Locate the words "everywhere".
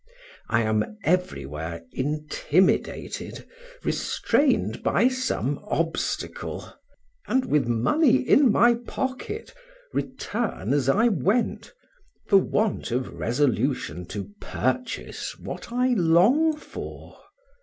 1.03-1.83